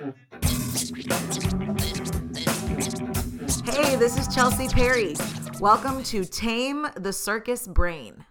Hey, 0.00 0.06
this 3.96 4.16
is 4.16 4.34
Chelsea 4.34 4.66
Perry. 4.68 5.14
Welcome 5.60 6.02
to 6.04 6.24
Tame 6.24 6.86
the 6.96 7.12
Circus 7.12 7.68
Brain. 7.68 8.24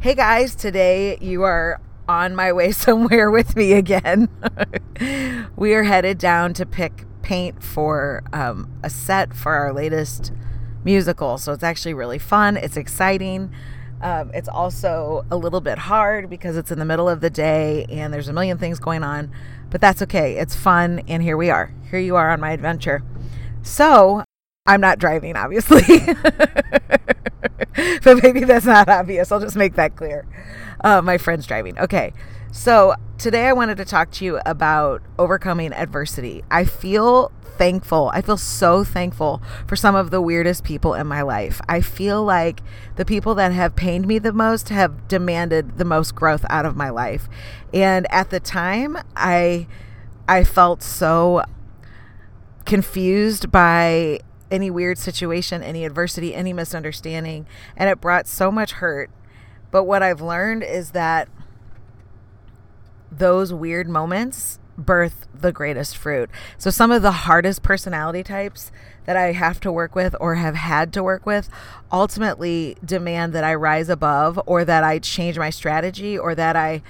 Hey 0.00 0.16
guys, 0.16 0.56
today 0.56 1.16
you 1.18 1.44
are 1.44 1.80
on 2.08 2.34
my 2.34 2.52
way 2.52 2.72
somewhere 2.72 3.30
with 3.30 3.54
me 3.54 3.74
again. 3.74 4.28
we 5.56 5.74
are 5.74 5.84
headed 5.84 6.18
down 6.18 6.52
to 6.54 6.66
pick 6.66 7.04
paint 7.22 7.62
for 7.62 8.24
um, 8.32 8.68
a 8.82 8.90
set 8.90 9.34
for 9.34 9.52
our 9.52 9.72
latest 9.72 10.32
musical. 10.82 11.38
So 11.38 11.52
it's 11.52 11.62
actually 11.62 11.94
really 11.94 12.18
fun. 12.18 12.56
It's 12.56 12.76
exciting. 12.76 13.52
Um, 14.04 14.30
it's 14.34 14.48
also 14.50 15.24
a 15.30 15.36
little 15.36 15.62
bit 15.62 15.78
hard 15.78 16.28
because 16.28 16.58
it's 16.58 16.70
in 16.70 16.78
the 16.78 16.84
middle 16.84 17.08
of 17.08 17.22
the 17.22 17.30
day 17.30 17.86
and 17.88 18.12
there's 18.12 18.28
a 18.28 18.34
million 18.34 18.58
things 18.58 18.78
going 18.78 19.02
on, 19.02 19.32
but 19.70 19.80
that's 19.80 20.02
okay. 20.02 20.36
It's 20.36 20.54
fun. 20.54 21.00
And 21.08 21.22
here 21.22 21.38
we 21.38 21.48
are. 21.48 21.72
Here 21.90 21.98
you 21.98 22.14
are 22.14 22.30
on 22.30 22.38
my 22.38 22.50
adventure. 22.50 23.02
So 23.62 24.22
I'm 24.66 24.82
not 24.82 24.98
driving, 24.98 25.36
obviously. 25.36 25.80
but 28.04 28.22
maybe 28.22 28.44
that's 28.44 28.66
not 28.66 28.90
obvious. 28.90 29.32
I'll 29.32 29.40
just 29.40 29.56
make 29.56 29.74
that 29.76 29.96
clear. 29.96 30.26
Uh, 30.82 31.00
my 31.00 31.16
friend's 31.16 31.46
driving. 31.46 31.78
Okay. 31.78 32.12
So 32.52 32.94
today 33.16 33.46
I 33.46 33.54
wanted 33.54 33.78
to 33.78 33.86
talk 33.86 34.10
to 34.12 34.24
you 34.26 34.38
about 34.44 35.00
overcoming 35.18 35.72
adversity. 35.72 36.44
I 36.50 36.66
feel 36.66 37.32
thankful. 37.58 38.10
I 38.12 38.20
feel 38.20 38.36
so 38.36 38.84
thankful 38.84 39.42
for 39.66 39.76
some 39.76 39.94
of 39.94 40.10
the 40.10 40.20
weirdest 40.20 40.64
people 40.64 40.94
in 40.94 41.06
my 41.06 41.22
life. 41.22 41.60
I 41.68 41.80
feel 41.80 42.24
like 42.24 42.60
the 42.96 43.04
people 43.04 43.34
that 43.36 43.52
have 43.52 43.76
pained 43.76 44.06
me 44.06 44.18
the 44.18 44.32
most 44.32 44.68
have 44.68 45.08
demanded 45.08 45.78
the 45.78 45.84
most 45.84 46.14
growth 46.14 46.44
out 46.50 46.66
of 46.66 46.76
my 46.76 46.90
life. 46.90 47.28
And 47.72 48.06
at 48.10 48.30
the 48.30 48.40
time, 48.40 48.98
I 49.16 49.66
I 50.28 50.44
felt 50.44 50.82
so 50.82 51.42
confused 52.64 53.52
by 53.52 54.20
any 54.50 54.70
weird 54.70 54.98
situation, 54.98 55.62
any 55.62 55.84
adversity, 55.84 56.34
any 56.34 56.52
misunderstanding, 56.52 57.46
and 57.76 57.90
it 57.90 58.00
brought 58.00 58.26
so 58.26 58.50
much 58.50 58.72
hurt. 58.72 59.10
But 59.70 59.84
what 59.84 60.02
I've 60.02 60.20
learned 60.20 60.62
is 60.62 60.92
that 60.92 61.28
those 63.10 63.52
weird 63.52 63.88
moments 63.88 64.58
birth 64.76 65.26
the 65.34 65.52
greatest 65.52 65.96
fruit. 65.96 66.30
So 66.58 66.70
some 66.70 66.90
of 66.90 67.02
the 67.02 67.12
hardest 67.12 67.62
personality 67.62 68.22
types 68.22 68.72
that 69.04 69.16
I 69.16 69.32
have 69.32 69.60
to 69.60 69.72
work 69.72 69.94
with 69.94 70.14
or 70.20 70.36
have 70.36 70.54
had 70.54 70.92
to 70.94 71.02
work 71.02 71.26
with 71.26 71.48
ultimately 71.92 72.76
demand 72.84 73.32
that 73.34 73.44
I 73.44 73.54
rise 73.54 73.88
above 73.88 74.40
or 74.46 74.64
that 74.64 74.82
I 74.82 74.98
change 74.98 75.38
my 75.38 75.50
strategy 75.50 76.18
or 76.18 76.34
that 76.34 76.56
I 76.56 76.82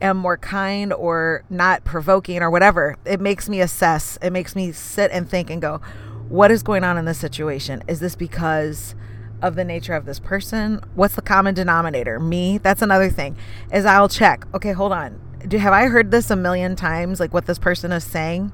am 0.00 0.16
more 0.16 0.36
kind 0.36 0.92
or 0.92 1.44
not 1.48 1.84
provoking 1.84 2.42
or 2.42 2.50
whatever. 2.50 2.96
It 3.04 3.20
makes 3.20 3.48
me 3.48 3.60
assess. 3.60 4.18
It 4.22 4.30
makes 4.30 4.56
me 4.56 4.72
sit 4.72 5.10
and 5.12 5.28
think 5.28 5.50
and 5.50 5.60
go, 5.60 5.80
what 6.28 6.50
is 6.50 6.62
going 6.62 6.84
on 6.84 6.96
in 6.96 7.04
this 7.04 7.18
situation? 7.18 7.82
Is 7.86 8.00
this 8.00 8.14
because 8.14 8.94
of 9.42 9.56
the 9.56 9.64
nature 9.64 9.94
of 9.94 10.06
this 10.06 10.18
person? 10.20 10.80
What's 10.94 11.14
the 11.14 11.22
common 11.22 11.54
denominator? 11.54 12.18
Me? 12.18 12.58
That's 12.58 12.82
another 12.82 13.10
thing. 13.10 13.36
Is 13.72 13.84
I'll 13.84 14.08
check. 14.08 14.46
Okay, 14.54 14.72
hold 14.72 14.92
on 14.92 15.29
have 15.52 15.72
I 15.72 15.86
heard 15.86 16.10
this 16.10 16.30
a 16.30 16.36
million 16.36 16.76
times? 16.76 17.20
Like 17.20 17.32
what 17.32 17.46
this 17.46 17.58
person 17.58 17.92
is 17.92 18.04
saying. 18.04 18.52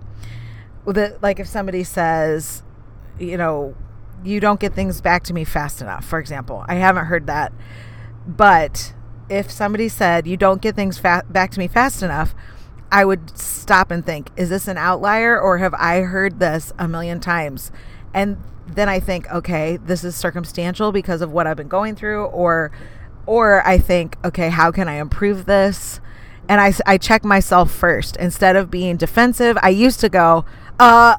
That 0.86 1.22
like 1.22 1.40
if 1.40 1.48
somebody 1.48 1.84
says, 1.84 2.62
you 3.18 3.36
know, 3.36 3.74
you 4.24 4.40
don't 4.40 4.60
get 4.60 4.74
things 4.74 5.00
back 5.00 5.24
to 5.24 5.34
me 5.34 5.44
fast 5.44 5.80
enough, 5.80 6.04
for 6.04 6.18
example. 6.18 6.64
I 6.68 6.74
haven't 6.74 7.06
heard 7.06 7.26
that, 7.26 7.52
but 8.26 8.94
if 9.28 9.50
somebody 9.50 9.88
said 9.88 10.26
you 10.26 10.36
don't 10.36 10.62
get 10.62 10.76
things 10.76 10.98
fa- 10.98 11.24
back 11.28 11.50
to 11.52 11.58
me 11.58 11.66
fast 11.68 12.02
enough, 12.02 12.34
I 12.90 13.04
would 13.04 13.36
stop 13.36 13.90
and 13.90 14.04
think, 14.04 14.30
is 14.36 14.48
this 14.48 14.68
an 14.68 14.78
outlier 14.78 15.38
or 15.40 15.58
have 15.58 15.74
I 15.74 16.02
heard 16.02 16.38
this 16.38 16.72
a 16.78 16.86
million 16.86 17.18
times? 17.18 17.72
And 18.14 18.36
then 18.66 18.88
I 18.88 19.00
think, 19.00 19.30
okay, 19.30 19.76
this 19.76 20.04
is 20.04 20.14
circumstantial 20.14 20.92
because 20.92 21.20
of 21.20 21.32
what 21.32 21.46
I've 21.46 21.56
been 21.56 21.68
going 21.68 21.96
through 21.96 22.26
or 22.26 22.70
or 23.26 23.66
I 23.66 23.78
think, 23.78 24.16
okay, 24.24 24.50
how 24.50 24.70
can 24.70 24.88
I 24.88 24.94
improve 24.94 25.46
this? 25.46 26.00
And 26.48 26.60
I, 26.60 26.72
I 26.86 26.98
check 26.98 27.24
myself 27.24 27.70
first 27.70 28.16
instead 28.16 28.56
of 28.56 28.70
being 28.70 28.96
defensive. 28.96 29.58
I 29.62 29.70
used 29.70 30.00
to 30.00 30.08
go, 30.08 30.44
uh, 30.78 31.16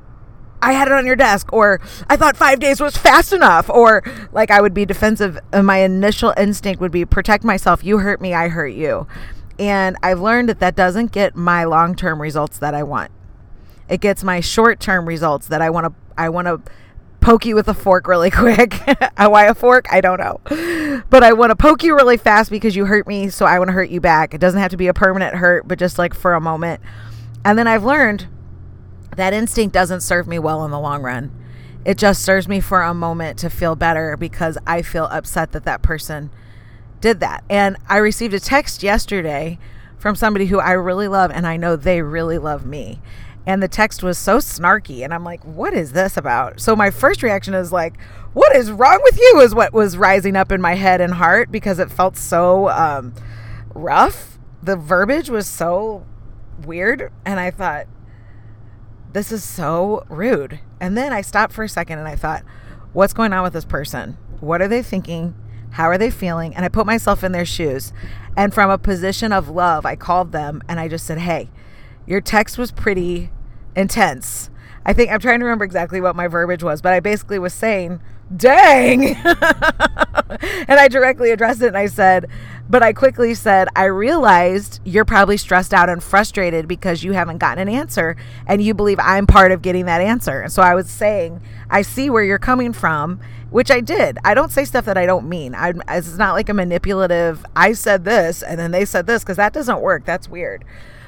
I 0.62 0.74
had 0.74 0.88
it 0.88 0.94
on 0.94 1.06
your 1.06 1.16
desk, 1.16 1.52
or 1.54 1.80
I 2.10 2.16
thought 2.16 2.36
five 2.36 2.60
days 2.60 2.82
was 2.82 2.98
fast 2.98 3.34
enough, 3.34 3.70
or 3.70 4.04
like 4.32 4.50
I 4.52 4.62
would 4.62 4.74
be 4.74 4.86
defensive. 4.86 5.38
And 5.52 5.68
my 5.68 5.78
initial 5.78 6.34
instinct 6.38 6.82
would 6.82 6.92
be 6.92 7.06
protect 7.06 7.44
myself. 7.44 7.84
You 7.84 8.00
hurt 8.00 8.22
me, 8.22 8.34
I 8.34 8.48
hurt 8.48 8.74
you. 8.74 9.08
And 9.60 9.98
I've 10.04 10.20
learned 10.20 10.50
that 10.50 10.60
that 10.60 10.76
doesn't 10.76 11.12
get 11.12 11.36
my 11.36 11.64
long 11.64 11.96
term 11.96 12.22
results 12.22 12.60
that 12.60 12.74
I 12.74 12.84
want. 12.84 13.12
It 13.90 14.02
gets 14.02 14.24
my 14.24 14.40
short 14.40 14.80
term 14.80 15.08
results 15.08 15.48
that 15.48 15.62
I 15.62 15.70
want 15.70 15.88
to. 15.88 15.94
I 16.18 16.30
want 16.30 16.48
to 16.48 16.62
poke 17.22 17.46
you 17.46 17.56
with 17.56 17.68
a 17.68 17.74
fork 17.74 18.08
really 18.08 18.32
quick. 18.32 18.74
Why 19.18 19.46
a 19.46 19.54
fork? 19.54 19.86
I 19.92 20.02
don't 20.02 20.20
know. 20.20 20.40
But 21.09 21.24
I 21.24 21.34
want 21.34 21.52
to 21.52 21.56
poke 21.56 21.84
you 21.84 21.96
really 21.96 22.18
fast 22.18 22.50
because 22.50 22.75
you 22.75 22.85
hurt 22.85 23.08
me, 23.08 23.30
so 23.30 23.46
I 23.46 23.59
want 23.59 23.69
to 23.69 23.74
hurt 23.74 23.90
you 23.90 24.02
back. 24.02 24.34
It 24.34 24.41
doesn't 24.41 24.59
have 24.59 24.72
to 24.72 24.78
be 24.78 24.88
a 24.88 24.94
permanent 24.94 25.35
hurt, 25.35 25.68
but 25.68 25.80
just 25.80 25.97
like 25.97 26.13
for 26.13 26.34
a 26.34 26.41
moment. 26.41 26.81
And 27.44 27.58
then 27.58 27.68
I've 27.68 27.84
learned 27.84 28.28
that 29.16 29.34
instinct 29.34 29.74
doesn't 29.74 30.02
serve 30.02 30.28
me 30.28 30.40
well 30.40 30.63
in 30.66 30.72
the 30.72 30.80
long 30.80 31.02
run. 31.02 31.31
It 31.86 31.97
just 31.97 32.24
serves 32.24 32.47
me 32.47 32.59
for 32.59 32.81
a 32.81 32.94
moment 32.94 33.40
to 33.40 33.50
feel 33.50 33.75
better 33.75 34.18
because 34.18 34.57
I 34.68 34.81
feel 34.81 35.06
upset 35.06 35.53
that 35.53 35.63
that 35.66 35.81
person 35.81 36.30
did 37.00 37.19
that. 37.22 37.44
And 37.50 37.78
I 37.88 37.97
received 37.97 38.34
a 38.34 38.40
text 38.40 38.84
yesterday 38.84 39.57
from 39.97 40.16
somebody 40.16 40.47
who 40.47 40.59
I 40.59 40.72
really 40.72 41.07
love, 41.07 41.31
and 41.31 41.47
I 41.47 41.57
know 41.57 41.75
they 41.75 42.02
really 42.02 42.38
love 42.38 42.66
me 42.66 43.00
and 43.47 43.63
the 43.63 43.68
text 43.68 44.03
was 44.03 44.18
so 44.18 44.38
snarky 44.38 45.03
and 45.03 45.13
i'm 45.13 45.24
like 45.24 45.44
what 45.46 45.74
is 45.74 45.94
this 45.94 46.18
about? 46.18 46.59
So 46.59 46.75
my 46.75 46.91
first 46.91 47.24
reaction 47.24 47.53
is 47.56 47.72
like 47.72 48.00
what 48.34 48.56
is 48.56 48.72
wrong 48.72 49.00
with 49.03 49.18
you? 49.18 49.40
is 49.40 49.56
what 49.56 49.74
was 49.74 49.97
rising 49.97 50.35
up 50.35 50.52
in 50.52 50.62
my 50.62 50.75
head 50.75 51.02
and 51.02 51.13
heart 51.13 51.52
because 51.52 51.80
it 51.80 51.90
felt 51.90 52.16
so 52.18 52.69
um, 52.69 53.16
rough. 53.74 54.38
The 54.62 54.75
verbiage 54.75 55.30
was 55.30 55.47
so 55.47 56.06
weird 56.66 57.12
and 57.25 57.40
i 57.40 57.50
thought 57.50 57.88
this 59.13 59.31
is 59.31 59.44
so 59.44 60.06
rude. 60.09 60.59
And 60.80 60.96
then 60.97 61.13
i 61.13 61.22
stopped 61.22 61.53
for 61.53 61.63
a 61.63 61.69
second 61.69 61.97
and 62.00 62.07
i 62.07 62.16
thought 62.16 62.44
what's 62.94 63.13
going 63.13 63.34
on 63.34 63.44
with 63.44 63.53
this 63.53 63.66
person? 63.66 64.18
What 64.41 64.62
are 64.62 64.68
they 64.68 64.84
thinking? 64.84 65.34
How 65.72 65.86
are 65.86 65.97
they 65.97 66.12
feeling? 66.12 66.53
And 66.53 66.66
i 66.66 66.69
put 66.69 66.86
myself 66.86 67.24
in 67.24 67.31
their 67.31 67.46
shoes. 67.46 67.94
And 68.36 68.53
from 68.53 68.69
a 68.69 68.78
position 68.78 69.31
of 69.31 69.50
love 69.50 69.86
i 69.86 69.96
called 69.96 70.34
them 70.34 70.62
and 70.68 70.80
i 70.80 70.88
just 70.90 71.06
said 71.06 71.19
hey 71.19 71.50
your 72.06 72.22
text 72.22 72.57
was 72.57 72.72
pretty 72.72 73.30
intense. 73.78 74.50
I 74.86 74.94
think 74.94 75.12
I'm 75.12 75.20
trying 75.20 75.40
to 75.40 75.46
remember 75.46 75.66
exactly 75.66 76.02
what 76.02 76.16
my 76.16 76.28
verbiage 76.28 76.64
was, 76.64 76.82
but 76.82 76.94
I 76.94 77.00
basically 77.00 77.40
was 77.40 77.54
saying, 77.54 78.00
dang. 78.36 79.16
and 79.16 79.18
I 80.70 80.88
directly 80.90 81.32
addressed 81.32 81.62
it 81.62 81.68
and 81.68 81.78
I 81.78 81.88
said, 81.88 82.28
but 82.70 82.84
I 82.84 82.92
quickly 82.94 83.34
said, 83.34 83.68
I 83.76 83.86
realized 83.86 84.82
you're 84.84 85.06
probably 85.06 85.38
stressed 85.38 85.74
out 85.74 85.90
and 85.90 86.04
frustrated 86.04 86.68
because 86.68 87.04
you 87.04 87.14
haven't 87.14 87.38
gotten 87.38 87.68
an 87.68 87.74
answer 87.74 88.18
and 88.46 88.62
you 88.62 88.74
believe 88.74 89.00
I'm 89.02 89.28
part 89.28 89.52
of 89.52 89.62
getting 89.62 89.86
that 89.86 90.02
answer. 90.02 90.42
And 90.42 90.52
so 90.52 90.62
I 90.62 90.76
was 90.76 90.90
saying, 90.90 91.42
I 91.70 91.82
see 91.82 92.10
where 92.10 92.24
you're 92.24 92.40
coming 92.40 92.74
from, 92.74 93.20
which 93.50 93.72
I 93.72 93.80
did. 93.80 94.18
I 94.26 94.34
don't 94.34 94.52
say 94.52 94.66
stuff 94.66 94.86
that 94.86 94.98
I 94.98 95.06
don't 95.06 95.30
mean. 95.30 95.56
I, 95.56 95.74
it's 95.90 96.18
not 96.18 96.34
like 96.34 96.50
a 96.50 96.54
manipulative, 96.54 97.46
I 97.56 97.74
said 97.74 98.04
this 98.04 98.42
and 98.42 98.60
then 98.60 98.72
they 98.72 98.86
said 98.86 99.08
this 99.08 99.24
because 99.24 99.38
that 99.38 99.54
doesn't 99.54 99.82
work. 99.82 100.06
That's 100.06 100.28
weird. 100.28 100.66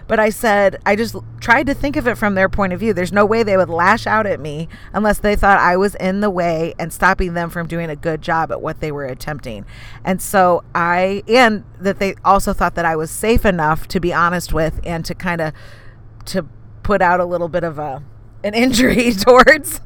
But 0.10 0.20
I 0.20 0.32
said, 0.32 0.82
I 0.88 0.96
just 0.96 1.16
tried 1.40 1.68
to 1.68 1.76
think 1.76 1.96
of 1.96 2.08
it 2.08 2.18
from 2.18 2.34
their 2.34 2.50
point 2.50 2.74
of 2.74 2.80
view. 2.80 2.94
There's 2.94 3.14
no 3.14 3.28
way 3.28 3.44
they 3.44 3.56
would 3.56 3.70
lash 3.70 4.08
out 4.08 4.26
at 4.26 4.40
me 4.40 4.68
unless 4.92 5.20
they 5.20 5.36
thought 5.36 5.60
I 5.60 5.78
was 5.78 5.94
in 5.94 6.22
the 6.22 6.32
way 6.32 6.74
and 6.80 6.92
stopping 6.92 7.36
them 7.36 7.52
from 7.52 7.68
doing 7.68 7.92
a 7.92 7.96
good 7.96 8.24
job 8.24 8.52
at 8.52 8.60
what 8.60 8.80
they 8.80 8.92
were 8.92 9.06
attempting. 9.06 9.68
And 10.04 10.20
so 10.20 10.64
I, 10.74 11.22
and 11.28 11.64
that 11.80 12.00
they 12.00 12.16
also 12.26 12.54
thought 12.54 12.74
that 12.74 12.86
I 12.86 12.96
was 12.96 13.12
safe 13.12 13.46
enough 13.46 13.88
to 13.90 14.00
be 14.00 14.12
honest 14.12 14.52
with 14.52 14.80
and 14.84 15.06
to 15.06 15.14
kind 15.14 15.42
of, 15.42 15.54
to 16.26 16.48
put 16.82 17.04
out 17.04 17.20
a 17.20 17.26
little 17.26 17.48
bit 17.48 17.64
of 17.64 17.78
a, 17.78 18.02
an 18.44 18.56
injury 18.56 19.14
towards. 19.14 19.80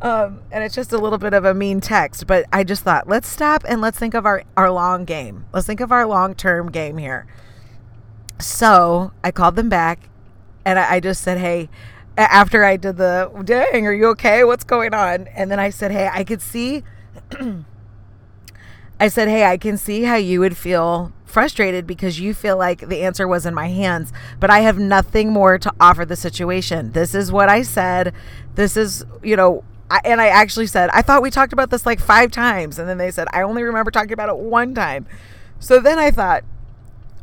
um, 0.00 0.40
and 0.50 0.64
it's 0.64 0.74
just 0.74 0.94
a 0.94 0.98
little 0.98 1.18
bit 1.18 1.34
of 1.34 1.44
a 1.44 1.52
mean 1.52 1.82
text, 1.82 2.26
but 2.26 2.46
I 2.54 2.64
just 2.64 2.84
thought, 2.84 3.06
let's 3.06 3.28
stop 3.28 3.64
and 3.68 3.82
let's 3.82 3.98
think 3.98 4.14
of 4.14 4.24
our, 4.24 4.44
our 4.56 4.70
long 4.70 5.04
game. 5.04 5.44
Let's 5.52 5.66
think 5.66 5.80
of 5.80 5.92
our 5.92 6.06
long 6.06 6.34
term 6.34 6.70
game 6.70 6.96
here. 6.96 7.26
So 8.40 9.12
I 9.22 9.30
called 9.30 9.56
them 9.56 9.68
back 9.68 10.08
and 10.64 10.78
I, 10.78 10.94
I 10.94 11.00
just 11.00 11.22
said, 11.22 11.38
hey, 11.38 11.68
after 12.16 12.64
I 12.64 12.76
did 12.76 12.96
the 12.96 13.30
dang, 13.44 13.86
are 13.86 13.92
you 13.92 14.06
okay? 14.08 14.44
What's 14.44 14.64
going 14.64 14.94
on? 14.94 15.26
And 15.28 15.50
then 15.50 15.58
I 15.58 15.70
said, 15.70 15.90
hey, 15.90 16.08
I 16.12 16.24
could 16.24 16.42
see. 16.42 16.82
I 19.00 19.08
said, 19.08 19.28
hey, 19.28 19.44
I 19.44 19.56
can 19.56 19.78
see 19.78 20.02
how 20.02 20.16
you 20.16 20.40
would 20.40 20.56
feel 20.56 21.12
frustrated 21.24 21.86
because 21.86 22.20
you 22.20 22.34
feel 22.34 22.58
like 22.58 22.88
the 22.88 23.02
answer 23.02 23.26
was 23.26 23.46
in 23.46 23.54
my 23.54 23.68
hands, 23.68 24.12
but 24.38 24.50
I 24.50 24.60
have 24.60 24.78
nothing 24.78 25.32
more 25.32 25.58
to 25.58 25.72
offer 25.80 26.04
the 26.04 26.16
situation. 26.16 26.92
This 26.92 27.14
is 27.14 27.32
what 27.32 27.48
I 27.48 27.62
said. 27.62 28.12
This 28.56 28.76
is, 28.76 29.04
you 29.22 29.36
know, 29.36 29.64
I, 29.90 30.00
and 30.04 30.20
I 30.20 30.28
actually 30.28 30.66
said, 30.66 30.90
I 30.92 31.02
thought 31.02 31.22
we 31.22 31.30
talked 31.30 31.52
about 31.52 31.70
this 31.70 31.86
like 31.86 31.98
five 31.98 32.30
times. 32.30 32.78
And 32.78 32.88
then 32.88 32.98
they 32.98 33.10
said, 33.10 33.26
I 33.32 33.42
only 33.42 33.62
remember 33.62 33.90
talking 33.90 34.12
about 34.12 34.28
it 34.28 34.36
one 34.36 34.74
time. 34.74 35.06
So 35.58 35.80
then 35.80 35.98
I 35.98 36.10
thought, 36.10 36.44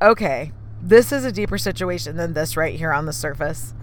okay, 0.02 0.52
this 0.88 1.12
is 1.12 1.25
a 1.25 1.31
deeper 1.34 1.57
situation 1.57 2.16
than 2.16 2.34
this 2.34 2.56
right 2.56 2.75
here 2.75 2.94
on 2.94 3.06
the 3.06 3.13
surface. 3.13 3.74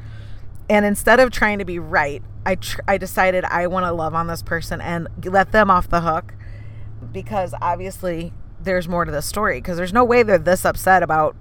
And 0.70 0.86
instead 0.86 1.20
of 1.20 1.30
trying 1.30 1.58
to 1.58 1.64
be 1.64 1.78
right, 1.78 2.22
I 2.46 2.54
tr- 2.54 2.80
I 2.88 2.96
decided 2.96 3.44
I 3.44 3.66
want 3.66 3.84
to 3.84 3.92
love 3.92 4.14
on 4.14 4.26
this 4.26 4.42
person 4.42 4.80
and 4.80 5.08
let 5.24 5.52
them 5.52 5.70
off 5.70 5.88
the 5.88 6.00
hook 6.00 6.34
because 7.12 7.54
obviously 7.60 8.32
there's 8.58 8.88
more 8.88 9.04
to 9.04 9.12
the 9.12 9.20
story 9.20 9.58
because 9.58 9.76
there's 9.76 9.92
no 9.92 10.04
way 10.04 10.22
they're 10.22 10.38
this 10.38 10.64
upset 10.64 11.02
about 11.02 11.36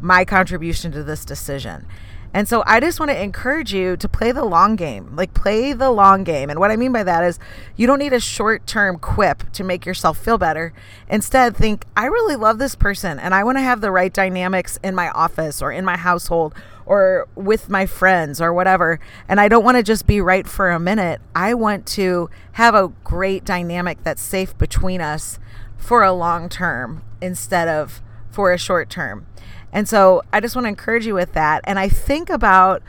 my 0.00 0.24
contribution 0.24 0.92
to 0.92 1.02
this 1.02 1.24
decision. 1.24 1.86
And 2.32 2.48
so 2.48 2.62
I 2.66 2.78
just 2.80 3.00
want 3.00 3.10
to 3.10 3.20
encourage 3.20 3.74
you 3.74 3.96
to 3.96 4.08
play 4.08 4.30
the 4.32 4.44
long 4.44 4.76
game. 4.76 5.14
Like 5.16 5.34
play 5.34 5.72
the 5.72 5.90
long 5.90 6.22
game. 6.22 6.48
And 6.48 6.60
what 6.60 6.70
I 6.70 6.76
mean 6.76 6.92
by 6.92 7.02
that 7.02 7.24
is 7.24 7.38
you 7.76 7.86
don't 7.86 7.98
need 7.98 8.12
a 8.12 8.20
short-term 8.20 8.98
quip 8.98 9.50
to 9.52 9.64
make 9.64 9.84
yourself 9.84 10.18
feel 10.18 10.38
better. 10.38 10.72
Instead, 11.08 11.56
think 11.56 11.84
I 11.96 12.06
really 12.06 12.36
love 12.36 12.58
this 12.58 12.74
person 12.76 13.18
and 13.18 13.34
I 13.34 13.42
want 13.42 13.58
to 13.58 13.62
have 13.62 13.80
the 13.80 13.90
right 13.90 14.12
dynamics 14.12 14.78
in 14.82 14.94
my 14.94 15.10
office 15.10 15.60
or 15.60 15.72
in 15.72 15.84
my 15.84 15.96
household 15.96 16.54
or 16.86 17.28
with 17.34 17.68
my 17.68 17.86
friends 17.86 18.40
or 18.40 18.52
whatever. 18.52 19.00
And 19.28 19.40
I 19.40 19.48
don't 19.48 19.64
want 19.64 19.76
to 19.76 19.82
just 19.82 20.06
be 20.06 20.20
right 20.20 20.46
for 20.46 20.70
a 20.70 20.80
minute. 20.80 21.20
I 21.34 21.54
want 21.54 21.86
to 21.88 22.30
have 22.52 22.74
a 22.74 22.92
great 23.04 23.44
dynamic 23.44 24.02
that's 24.02 24.22
safe 24.22 24.56
between 24.56 25.00
us 25.00 25.38
for 25.76 26.02
a 26.02 26.12
long 26.12 26.48
term 26.48 27.02
instead 27.20 27.68
of 27.68 28.02
for 28.30 28.52
a 28.52 28.58
short 28.58 28.90
term. 28.90 29.26
And 29.72 29.88
so 29.88 30.22
I 30.32 30.40
just 30.40 30.54
want 30.56 30.64
to 30.64 30.68
encourage 30.68 31.06
you 31.06 31.14
with 31.14 31.32
that. 31.32 31.62
And 31.64 31.78
I 31.78 31.88
think 31.88 32.28
about 32.30 32.82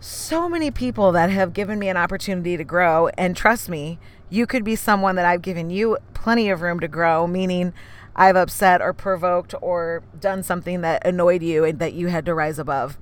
so 0.00 0.48
many 0.48 0.70
people 0.70 1.12
that 1.12 1.30
have 1.30 1.52
given 1.52 1.78
me 1.78 1.88
an 1.88 1.96
opportunity 1.96 2.56
to 2.56 2.64
grow. 2.64 3.08
And 3.18 3.36
trust 3.36 3.68
me, 3.68 3.98
you 4.30 4.46
could 4.46 4.64
be 4.64 4.76
someone 4.76 5.16
that 5.16 5.26
I've 5.26 5.42
given 5.42 5.70
you 5.70 5.98
plenty 6.14 6.48
of 6.48 6.62
room 6.62 6.80
to 6.80 6.88
grow, 6.88 7.26
meaning 7.26 7.74
I've 8.16 8.36
upset 8.36 8.80
or 8.80 8.92
provoked 8.92 9.54
or 9.60 10.02
done 10.18 10.42
something 10.42 10.80
that 10.80 11.06
annoyed 11.06 11.42
you 11.42 11.64
and 11.64 11.78
that 11.78 11.92
you 11.92 12.08
had 12.08 12.24
to 12.26 12.34
rise 12.34 12.58
above. 12.58 12.98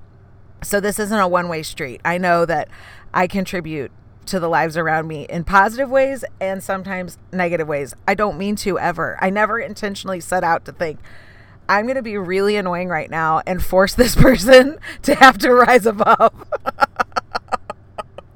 So 0.61 0.79
this 0.79 0.99
isn't 0.99 1.17
a 1.17 1.27
one 1.27 1.47
way 1.47 1.63
street. 1.63 2.01
I 2.03 2.17
know 2.17 2.45
that 2.45 2.67
I 3.13 3.27
contribute 3.27 3.91
to 4.29 4.39
the 4.39 4.47
lives 4.49 4.77
around 4.77 5.07
me 5.07 5.25
in 5.29 5.43
positive 5.43 5.89
ways 5.89 6.23
and 6.39 6.63
sometimes 6.63 7.17
negative 7.31 7.67
ways. 7.67 7.93
I 8.07 8.15
don't 8.15 8.37
mean 8.37 8.55
to 8.57 8.79
ever. 8.79 9.17
I 9.21 9.29
never 9.29 9.59
intentionally 9.59 10.19
set 10.19 10.43
out 10.43 10.65
to 10.65 10.71
think, 10.71 10.99
I'm 11.67 11.85
going 11.85 11.95
to 11.97 12.01
be 12.01 12.17
really 12.17 12.55
annoying 12.55 12.87
right 12.87 13.09
now 13.09 13.41
and 13.45 13.63
force 13.63 13.93
this 13.93 14.15
person 14.21 14.79
to 15.03 15.15
have 15.15 15.37
to 15.39 15.53
rise 15.53 15.85
above. 15.85 16.33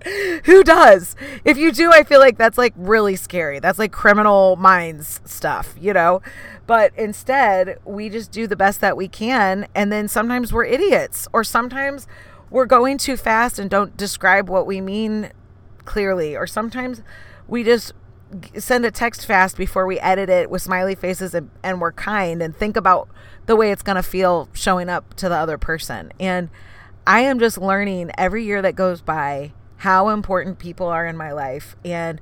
Who 0.46 0.64
does? 0.64 1.16
If 1.46 1.58
you 1.58 1.72
do, 1.72 1.92
I 1.92 2.04
feel 2.04 2.20
like 2.20 2.38
that's 2.38 2.58
like 2.58 2.74
really 2.76 3.16
scary. 3.16 3.60
That's 3.60 3.80
like 3.80 3.92
criminal 3.92 4.58
minds 4.58 5.22
stuff, 5.26 5.76
you 5.80 5.94
know? 5.94 6.22
But 6.68 6.92
instead, 6.98 7.80
we 7.86 8.10
just 8.10 8.32
do 8.32 8.46
the 8.46 8.56
best 8.56 8.82
that 8.82 8.98
we 8.98 9.08
can. 9.08 9.68
And 9.74 9.92
then 9.92 10.08
sometimes 10.08 10.52
we're 10.52 10.66
idiots, 10.66 11.28
or 11.34 11.44
sometimes 11.44 12.08
we're 12.50 12.66
going 12.66 12.98
too 12.98 13.18
fast 13.18 13.58
and 13.58 13.70
don't 13.70 13.96
describe 13.98 14.50
what 14.50 14.68
we 14.68 14.80
mean 14.82 15.32
clearly, 15.86 16.36
or 16.36 16.48
sometimes 16.48 17.02
we 17.48 17.64
just 17.64 17.94
send 18.58 18.86
a 18.86 18.92
text 18.92 19.26
fast 19.26 19.58
before 19.58 19.86
we 19.86 20.00
edit 20.00 20.30
it 20.30 20.50
with 20.50 20.62
smiley 20.62 20.96
faces 20.96 21.34
and, 21.34 21.50
and 21.62 21.80
we're 21.80 21.92
kind 21.92 22.42
and 22.42 22.56
think 22.56 22.76
about 22.76 23.08
the 23.46 23.56
way 23.56 23.72
it's 23.72 23.84
going 23.84 23.96
to 23.96 24.04
feel 24.04 24.50
showing 24.54 24.90
up 24.90 25.14
to 25.16 25.30
the 25.30 25.36
other 25.36 25.58
person. 25.58 26.12
And 26.20 26.50
I 27.06 27.22
am 27.22 27.40
just 27.40 27.58
learning 27.58 28.12
every 28.18 28.44
year 28.46 28.62
that 28.62 28.76
goes 28.76 29.02
by 29.02 29.54
how 29.78 30.10
important 30.10 30.60
people 30.60 30.88
are 30.88 31.06
in 31.06 31.18
my 31.18 31.32
life. 31.32 31.76
And 31.84 32.22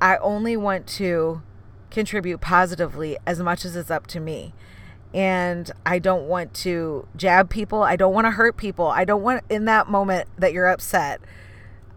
I 0.00 0.16
only 0.18 0.56
want 0.56 0.86
to 0.88 1.42
contribute 1.90 2.40
positively 2.40 3.16
as 3.26 3.40
much 3.40 3.64
as 3.64 3.76
it's 3.76 3.90
up 3.90 4.06
to 4.08 4.20
me. 4.20 4.52
And 5.14 5.70
I 5.86 5.98
don't 5.98 6.26
want 6.26 6.52
to 6.54 7.06
jab 7.16 7.48
people. 7.48 7.82
I 7.82 7.96
don't 7.96 8.12
want 8.12 8.26
to 8.26 8.32
hurt 8.32 8.56
people. 8.56 8.88
I 8.88 9.04
don't 9.04 9.22
want, 9.22 9.44
in 9.48 9.64
that 9.66 9.88
moment 9.88 10.28
that 10.36 10.52
you're 10.52 10.66
upset, 10.66 11.20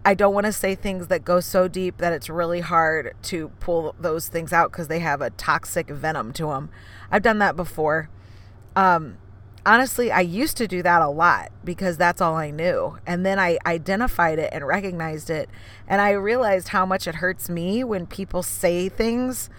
I 0.06 0.14
don't 0.14 0.34
want 0.34 0.46
to 0.46 0.54
say 0.54 0.76
things 0.76 1.08
that 1.08 1.26
go 1.26 1.40
so 1.40 1.68
deep 1.68 1.98
that 1.98 2.14
it's 2.14 2.30
really 2.30 2.62
hard 2.62 3.16
to 3.24 3.50
pull 3.60 3.96
those 4.00 4.28
things 4.28 4.54
out 4.54 4.72
because 4.72 4.88
they 4.88 5.00
have 5.00 5.22
a 5.22 5.30
toxic 5.32 5.90
venom 5.90 6.32
to 6.34 6.48
them. 6.48 6.70
I've 7.12 7.22
done 7.22 7.40
that 7.40 7.56
before. 7.56 8.10
Um, 8.76 9.18
honestly, 9.66 10.12
I 10.12 10.22
used 10.22 10.56
to 10.58 10.68
do 10.68 10.82
that 10.84 11.02
a 11.02 11.10
lot 11.10 11.52
because 11.64 11.98
that's 11.98 12.22
all 12.22 12.36
I 12.36 12.50
knew. 12.50 12.98
And 13.06 13.26
then 13.26 13.40
I 13.40 13.58
identified 13.66 14.40
it 14.40 14.50
and 14.54 14.66
recognized 14.66 15.30
it. 15.30 15.50
And 15.88 16.02
I 16.02 16.12
realized 16.12 16.70
how 16.70 16.86
much 16.86 17.08
it 17.08 17.16
hurts 17.16 17.50
me 17.50 17.84
when 17.84 18.06
people 18.06 18.42
say 18.42 18.88
things 18.88 19.50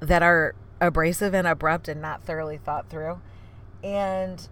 that 0.00 0.22
are 0.22 0.54
abrasive 0.80 1.34
and 1.34 1.46
abrupt 1.46 1.88
and 1.88 2.00
not 2.00 2.24
thoroughly 2.24 2.58
thought 2.58 2.88
through. 2.88 3.20
And 3.82 4.48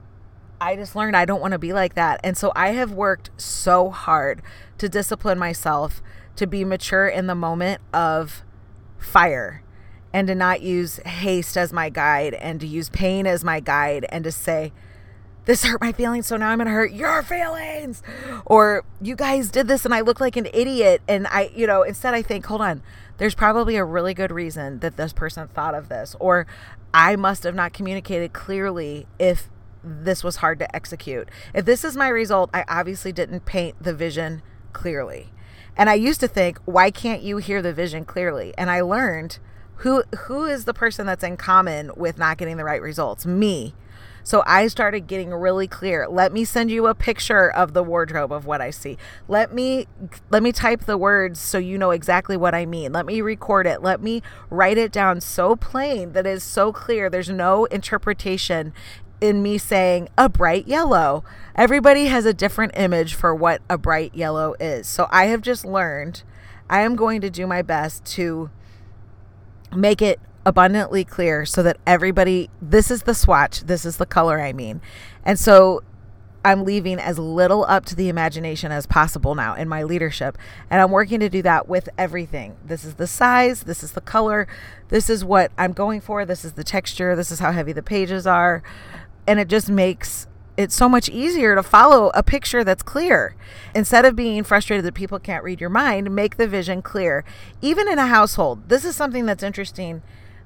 I 0.64 0.76
just 0.76 0.96
learned 0.96 1.14
I 1.14 1.26
don't 1.26 1.42
want 1.42 1.52
to 1.52 1.58
be 1.58 1.74
like 1.74 1.94
that. 1.94 2.20
And 2.24 2.38
so 2.38 2.50
I 2.56 2.68
have 2.68 2.90
worked 2.90 3.28
so 3.36 3.90
hard 3.90 4.40
to 4.78 4.88
discipline 4.88 5.38
myself 5.38 6.02
to 6.36 6.46
be 6.46 6.64
mature 6.64 7.06
in 7.06 7.26
the 7.26 7.34
moment 7.34 7.82
of 7.92 8.42
fire 8.96 9.62
and 10.10 10.26
to 10.28 10.34
not 10.34 10.62
use 10.62 10.96
haste 11.04 11.58
as 11.58 11.70
my 11.70 11.90
guide 11.90 12.32
and 12.32 12.60
to 12.60 12.66
use 12.66 12.88
pain 12.88 13.26
as 13.26 13.44
my 13.44 13.60
guide 13.60 14.06
and 14.08 14.24
to 14.24 14.32
say, 14.32 14.72
this 15.44 15.64
hurt 15.64 15.82
my 15.82 15.92
feelings, 15.92 16.26
so 16.26 16.38
now 16.38 16.48
I'm 16.48 16.56
going 16.56 16.66
to 16.66 16.72
hurt 16.72 16.92
your 16.92 17.22
feelings. 17.22 18.02
Or 18.46 18.84
you 19.02 19.14
guys 19.14 19.50
did 19.50 19.68
this 19.68 19.84
and 19.84 19.92
I 19.92 20.00
look 20.00 20.18
like 20.18 20.34
an 20.34 20.48
idiot. 20.54 21.02
And 21.06 21.26
I, 21.26 21.50
you 21.54 21.66
know, 21.66 21.82
instead 21.82 22.14
I 22.14 22.22
think, 22.22 22.46
hold 22.46 22.62
on, 22.62 22.82
there's 23.18 23.34
probably 23.34 23.76
a 23.76 23.84
really 23.84 24.14
good 24.14 24.32
reason 24.32 24.78
that 24.78 24.96
this 24.96 25.12
person 25.12 25.46
thought 25.48 25.74
of 25.74 25.90
this. 25.90 26.16
Or 26.18 26.46
I 26.94 27.16
must 27.16 27.42
have 27.42 27.54
not 27.54 27.74
communicated 27.74 28.32
clearly 28.32 29.06
if 29.18 29.50
this 29.84 30.24
was 30.24 30.36
hard 30.36 30.58
to 30.60 30.76
execute. 30.76 31.28
If 31.52 31.64
this 31.64 31.84
is 31.84 31.96
my 31.96 32.08
result, 32.08 32.50
I 32.52 32.64
obviously 32.68 33.12
didn't 33.12 33.44
paint 33.44 33.82
the 33.82 33.94
vision 33.94 34.42
clearly. 34.72 35.30
And 35.76 35.90
I 35.90 35.94
used 35.94 36.20
to 36.20 36.28
think, 36.28 36.58
why 36.64 36.90
can't 36.90 37.22
you 37.22 37.38
hear 37.38 37.60
the 37.60 37.72
vision 37.72 38.04
clearly? 38.04 38.54
And 38.56 38.70
I 38.70 38.80
learned 38.80 39.38
who 39.78 40.04
who 40.26 40.44
is 40.44 40.64
the 40.64 40.74
person 40.74 41.06
that's 41.06 41.24
in 41.24 41.36
common 41.36 41.90
with 41.96 42.16
not 42.16 42.38
getting 42.38 42.56
the 42.56 42.64
right 42.64 42.80
results? 42.80 43.26
Me. 43.26 43.74
So 44.26 44.42
I 44.46 44.68
started 44.68 45.06
getting 45.06 45.34
really 45.34 45.68
clear. 45.68 46.08
Let 46.08 46.32
me 46.32 46.46
send 46.46 46.70
you 46.70 46.86
a 46.86 46.94
picture 46.94 47.50
of 47.50 47.74
the 47.74 47.82
wardrobe 47.82 48.32
of 48.32 48.46
what 48.46 48.62
I 48.62 48.70
see. 48.70 48.96
Let 49.28 49.52
me 49.52 49.86
let 50.30 50.42
me 50.42 50.50
type 50.50 50.84
the 50.84 50.96
words 50.96 51.38
so 51.38 51.58
you 51.58 51.76
know 51.76 51.90
exactly 51.90 52.36
what 52.36 52.54
I 52.54 52.64
mean. 52.64 52.92
Let 52.92 53.04
me 53.04 53.20
record 53.20 53.66
it. 53.66 53.82
Let 53.82 54.00
me 54.00 54.22
write 54.48 54.78
it 54.78 54.92
down 54.92 55.20
so 55.20 55.56
plain 55.56 56.12
that 56.12 56.26
it 56.26 56.30
is 56.30 56.42
so 56.42 56.72
clear. 56.72 57.10
There's 57.10 57.28
no 57.28 57.66
interpretation 57.66 58.72
in 59.24 59.42
me 59.42 59.56
saying 59.58 60.08
a 60.18 60.28
bright 60.28 60.68
yellow. 60.68 61.24
Everybody 61.56 62.06
has 62.06 62.26
a 62.26 62.34
different 62.34 62.72
image 62.76 63.14
for 63.14 63.34
what 63.34 63.62
a 63.70 63.78
bright 63.78 64.14
yellow 64.14 64.54
is. 64.60 64.86
So 64.86 65.08
I 65.10 65.26
have 65.26 65.40
just 65.40 65.64
learned 65.64 66.22
I 66.68 66.80
am 66.80 66.94
going 66.94 67.20
to 67.22 67.30
do 67.30 67.46
my 67.46 67.62
best 67.62 68.04
to 68.16 68.50
make 69.74 70.02
it 70.02 70.20
abundantly 70.46 71.04
clear 71.04 71.46
so 71.46 71.62
that 71.62 71.78
everybody 71.86 72.50
this 72.60 72.90
is 72.90 73.04
the 73.04 73.14
swatch, 73.14 73.60
this 73.62 73.84
is 73.84 73.96
the 73.96 74.06
color 74.06 74.40
I 74.40 74.52
mean. 74.52 74.82
And 75.24 75.38
so 75.38 75.82
I'm 76.44 76.64
leaving 76.64 76.98
as 76.98 77.18
little 77.18 77.64
up 77.64 77.86
to 77.86 77.96
the 77.96 78.10
imagination 78.10 78.70
as 78.70 78.84
possible 78.84 79.34
now 79.34 79.54
in 79.54 79.66
my 79.66 79.82
leadership. 79.82 80.36
And 80.68 80.82
I'm 80.82 80.90
working 80.90 81.20
to 81.20 81.30
do 81.30 81.40
that 81.40 81.68
with 81.68 81.88
everything. 81.96 82.56
This 82.62 82.84
is 82.84 82.94
the 82.94 83.06
size, 83.06 83.62
this 83.62 83.82
is 83.82 83.92
the 83.92 84.02
color, 84.02 84.46
this 84.88 85.08
is 85.08 85.24
what 85.24 85.50
I'm 85.56 85.72
going 85.72 86.02
for, 86.02 86.26
this 86.26 86.44
is 86.44 86.52
the 86.52 86.64
texture, 86.64 87.16
this 87.16 87.30
is 87.30 87.38
how 87.38 87.52
heavy 87.52 87.72
the 87.72 87.82
pages 87.82 88.26
are 88.26 88.62
and 89.26 89.40
it 89.40 89.48
just 89.48 89.68
makes 89.68 90.26
it 90.56 90.70
so 90.70 90.88
much 90.88 91.08
easier 91.08 91.54
to 91.54 91.62
follow 91.62 92.10
a 92.14 92.22
picture 92.22 92.62
that's 92.62 92.82
clear. 92.82 93.34
Instead 93.74 94.04
of 94.04 94.14
being 94.14 94.44
frustrated 94.44 94.84
that 94.84 94.94
people 94.94 95.18
can't 95.18 95.42
read 95.42 95.60
your 95.60 95.70
mind, 95.70 96.14
make 96.14 96.36
the 96.36 96.46
vision 96.46 96.82
clear. 96.82 97.24
Even 97.60 97.88
in 97.88 97.98
a 97.98 98.06
household, 98.06 98.68
this 98.68 98.84
is 98.84 98.94
something 98.94 99.26
that's 99.26 99.42
interesting. 99.42 100.02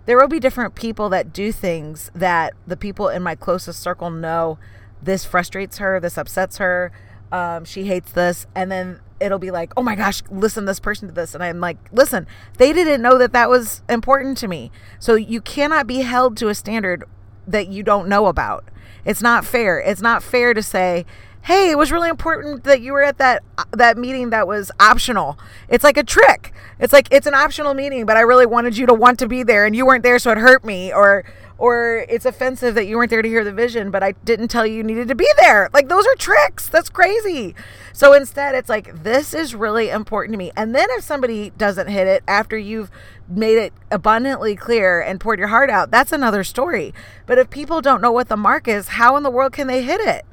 There 0.06 0.16
will 0.16 0.28
be 0.28 0.40
different 0.40 0.74
people 0.74 1.10
that 1.10 1.32
do 1.32 1.52
things 1.52 2.10
that 2.14 2.54
the 2.66 2.76
people 2.76 3.08
in 3.08 3.22
my 3.22 3.34
closest 3.34 3.80
circle 3.80 4.10
know 4.10 4.58
this 5.02 5.24
frustrates 5.24 5.78
her, 5.78 6.00
this 6.00 6.16
upsets 6.16 6.56
her, 6.56 6.90
um, 7.30 7.64
she 7.66 7.84
hates 7.84 8.12
this. 8.12 8.46
And 8.54 8.72
then 8.72 9.00
it'll 9.20 9.38
be 9.38 9.50
like, 9.50 9.72
oh 9.76 9.82
my 9.82 9.94
gosh, 9.94 10.22
listen, 10.30 10.64
this 10.64 10.80
person 10.80 11.08
did 11.08 11.14
this. 11.14 11.34
And 11.34 11.44
I'm 11.44 11.60
like, 11.60 11.76
listen, 11.92 12.26
they 12.56 12.72
didn't 12.72 13.02
know 13.02 13.18
that 13.18 13.32
that 13.34 13.50
was 13.50 13.82
important 13.88 14.38
to 14.38 14.48
me. 14.48 14.70
So 14.98 15.14
you 15.14 15.42
cannot 15.42 15.86
be 15.86 16.00
held 16.00 16.38
to 16.38 16.48
a 16.48 16.54
standard 16.54 17.04
that 17.50 17.68
you 17.68 17.82
don't 17.82 18.08
know 18.08 18.26
about. 18.26 18.64
It's 19.04 19.22
not 19.22 19.44
fair. 19.44 19.80
It's 19.80 20.02
not 20.02 20.22
fair 20.22 20.54
to 20.54 20.62
say, 20.62 21.06
"Hey, 21.42 21.70
it 21.70 21.78
was 21.78 21.90
really 21.90 22.08
important 22.08 22.64
that 22.64 22.80
you 22.80 22.92
were 22.92 23.02
at 23.02 23.18
that 23.18 23.42
that 23.72 23.96
meeting 23.96 24.30
that 24.30 24.46
was 24.46 24.70
optional." 24.78 25.38
It's 25.68 25.84
like 25.84 25.96
a 25.96 26.04
trick. 26.04 26.52
It's 26.78 26.92
like 26.92 27.08
it's 27.10 27.26
an 27.26 27.34
optional 27.34 27.74
meeting, 27.74 28.06
but 28.06 28.16
I 28.16 28.20
really 28.20 28.46
wanted 28.46 28.76
you 28.76 28.86
to 28.86 28.94
want 28.94 29.18
to 29.20 29.28
be 29.28 29.42
there 29.42 29.64
and 29.64 29.74
you 29.74 29.86
weren't 29.86 30.02
there 30.02 30.18
so 30.18 30.30
it 30.30 30.38
hurt 30.38 30.64
me 30.64 30.92
or 30.92 31.24
or 31.58 32.06
it's 32.08 32.24
offensive 32.24 32.76
that 32.76 32.86
you 32.86 32.96
weren't 32.96 33.10
there 33.10 33.20
to 33.20 33.28
hear 33.28 33.42
the 33.42 33.52
vision, 33.52 33.90
but 33.90 34.02
I 34.02 34.12
didn't 34.12 34.48
tell 34.48 34.64
you 34.64 34.76
you 34.76 34.82
needed 34.84 35.08
to 35.08 35.16
be 35.16 35.28
there. 35.38 35.68
Like 35.72 35.88
those 35.88 36.06
are 36.06 36.14
tricks. 36.14 36.68
That's 36.68 36.88
crazy. 36.88 37.54
So 37.92 38.12
instead, 38.12 38.54
it's 38.54 38.68
like 38.68 39.02
this 39.02 39.34
is 39.34 39.56
really 39.56 39.90
important 39.90 40.34
to 40.34 40.38
me. 40.38 40.52
And 40.56 40.72
then 40.72 40.86
if 40.92 41.02
somebody 41.02 41.50
doesn't 41.50 41.88
hit 41.88 42.06
it 42.06 42.22
after 42.28 42.56
you've 42.56 42.92
made 43.28 43.58
it 43.58 43.72
abundantly 43.90 44.54
clear 44.54 45.00
and 45.00 45.18
poured 45.18 45.40
your 45.40 45.48
heart 45.48 45.68
out, 45.68 45.90
that's 45.90 46.12
another 46.12 46.44
story. 46.44 46.94
But 47.26 47.38
if 47.38 47.50
people 47.50 47.80
don't 47.80 48.00
know 48.00 48.12
what 48.12 48.28
the 48.28 48.36
mark 48.36 48.68
is, 48.68 48.88
how 48.88 49.16
in 49.16 49.24
the 49.24 49.30
world 49.30 49.52
can 49.52 49.66
they 49.66 49.82
hit 49.82 50.00
it? 50.00 50.24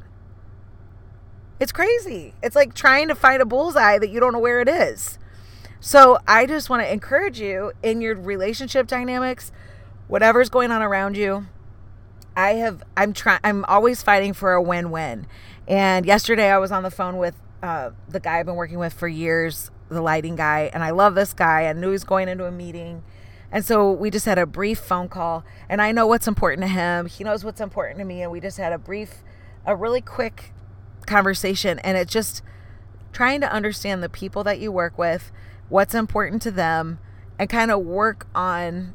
It's 1.60 1.72
crazy. 1.72 2.36
It's 2.44 2.55
like 2.55 2.75
trying 2.75 3.08
to 3.08 3.15
find 3.15 3.41
a 3.41 3.46
bullseye 3.46 3.98
that 3.98 4.10
you 4.10 4.20
don't 4.20 4.34
know 4.34 4.39
where 4.39 4.62
it 4.62 4.70
is. 4.70 5.17
So 5.79 6.20
I 6.27 6.46
just 6.46 6.70
want 6.70 6.84
to 6.84 6.91
encourage 6.91 7.39
you 7.39 7.72
in 7.82 8.01
your 8.01 8.15
relationship 8.15 8.88
dynamics, 8.88 9.51
whatever's 10.08 10.50
going 10.50 10.72
on 10.72 10.82
around 10.82 11.18
you. 11.18 11.48
I 12.36 12.54
have 12.56 12.84
I'm 12.98 13.14
trying 13.14 13.40
I'm 13.44 13.66
always 13.66 14.04
fighting 14.04 14.34
for 14.34 14.54
a 14.54 14.62
win-win. 14.62 15.28
And 15.68 16.06
yesterday 16.06 16.50
I 16.52 16.58
was 16.58 16.72
on 16.72 16.84
the 16.84 16.92
phone 16.92 17.18
with 17.18 17.36
uh, 17.64 17.92
the 18.08 18.20
guy 18.20 18.40
I've 18.40 18.46
been 18.46 18.56
working 18.56 18.78
with 18.78 18.94
for 18.94 19.08
years, 19.08 19.72
the 19.90 20.02
lighting 20.02 20.36
guy, 20.36 20.70
and 20.74 20.84
I 20.84 20.92
love 20.92 21.16
this 21.16 21.34
guy. 21.34 21.66
I 21.66 21.74
knew 21.74 21.88
he 21.88 21.92
was 21.92 22.04
going 22.04 22.28
into 22.28 22.46
a 22.46 22.52
meeting. 22.52 23.04
And 23.52 23.64
so 23.64 23.92
we 23.92 24.10
just 24.10 24.26
had 24.26 24.38
a 24.38 24.46
brief 24.46 24.80
phone 24.80 25.08
call, 25.08 25.46
and 25.70 25.82
I 25.82 25.92
know 25.92 26.06
what's 26.06 26.28
important 26.28 26.64
to 26.64 26.68
him. 26.68 27.06
He 27.06 27.24
knows 27.24 27.46
what's 27.46 27.62
important 27.62 28.00
to 28.00 28.06
me, 28.06 28.22
and 28.22 28.32
we 28.32 28.40
just 28.40 28.58
had 28.58 28.74
a 28.74 28.78
brief, 28.78 29.24
a 29.66 29.76
really 29.76 30.02
quick 30.02 30.52
conversation. 31.06 31.80
And 31.80 31.98
it's 31.98 32.12
just 32.12 32.42
trying 33.14 33.42
to 33.42 33.52
understand 33.52 34.04
the 34.04 34.10
people 34.10 34.44
that 34.44 34.60
you 34.60 34.72
work 34.72 34.98
with, 34.98 35.32
what's 35.70 35.96
important 35.96 36.42
to 36.42 36.52
them, 36.52 37.00
and 37.40 37.50
kind 37.50 37.72
of 37.72 37.80
work 37.82 38.28
on 38.36 38.94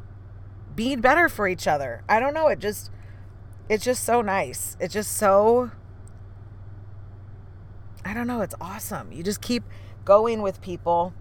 being 0.81 1.03
better 1.03 1.29
for 1.29 1.47
each 1.47 1.69
other. 1.69 2.03
I 2.09 2.19
don't 2.19 2.33
know. 2.33 2.49
It 2.49 2.59
just, 2.59 2.91
it's 3.69 3.85
just 3.85 4.03
so 4.03 4.23
nice. 4.23 4.79
It's 4.81 4.95
just 4.95 5.15
so, 5.15 5.73
I 8.03 8.15
don't 8.15 8.27
know. 8.27 8.41
It's 8.41 8.55
awesome. 8.63 9.13
You 9.13 9.23
just 9.23 9.43
keep 9.43 9.63
going 10.07 10.41
with 10.41 10.63
people. 10.63 11.13